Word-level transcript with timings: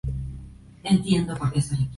Will 0.03 0.15
Wright 0.15 0.99
nació 1.03 1.19
en 1.19 1.29
Atlanta, 1.29 1.47
Georgia. 1.61 1.89